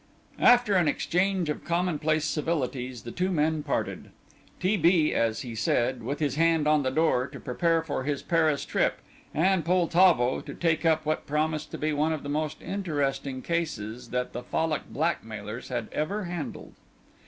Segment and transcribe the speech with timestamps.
[0.39, 4.09] After an exchange of commonplace civilities the two men parted,
[4.59, 4.75] T.
[4.75, 8.65] B., as he said, with his hand on the door, to prepare for his Paris
[8.65, 8.97] trip,
[9.31, 14.09] and Poltavo to take up what promised to be one of the most interesting cases
[14.09, 16.73] that the Fallock blackmailers had ever handled.